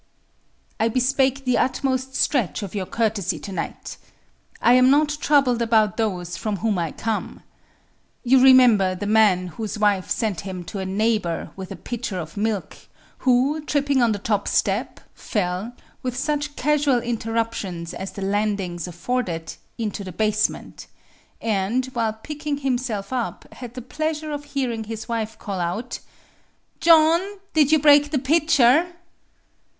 I 0.79 0.87
bespeak 0.87 1.45
the 1.45 1.59
utmost 1.59 2.15
stretch 2.15 2.63
of 2.63 2.73
your 2.73 2.87
courtesy 2.87 3.37
tonight. 3.37 3.97
I 4.59 4.73
am 4.73 4.89
not 4.89 5.09
troubled 5.21 5.61
about 5.61 5.95
those 5.97 6.35
from 6.37 6.57
whom 6.57 6.79
I 6.79 6.91
come. 6.91 7.43
You 8.23 8.41
remember 8.41 8.95
the 8.95 9.05
man 9.05 9.49
whose 9.49 9.77
wife 9.77 10.09
sent 10.09 10.39
him 10.41 10.63
to 10.63 10.79
a 10.79 10.87
neighbor 10.87 11.51
with 11.55 11.71
a 11.71 11.75
pitcher 11.75 12.17
of 12.17 12.35
milk, 12.35 12.75
who, 13.19 13.63
tripping 13.63 14.01
on 14.01 14.11
the 14.11 14.17
top 14.17 14.47
step, 14.47 14.99
fell, 15.13 15.73
with 16.01 16.17
such 16.17 16.55
casual 16.55 16.97
interruptions 16.97 17.93
as 17.93 18.13
the 18.13 18.23
landings 18.23 18.87
afforded, 18.87 19.53
into 19.77 20.03
the 20.03 20.11
basement, 20.11 20.87
and, 21.39 21.85
while 21.93 22.13
picking 22.13 22.57
himself 22.57 23.13
up, 23.13 23.45
had 23.53 23.75
the 23.75 23.83
pleasure 23.83 24.31
of 24.31 24.45
hearing 24.45 24.85
his 24.85 25.07
wife 25.07 25.37
call 25.37 25.59
out: 25.59 25.99
"John, 26.79 27.21
did 27.53 27.71
you 27.71 27.77
break 27.77 28.09
the 28.09 28.17
pitcher? 28.17 28.93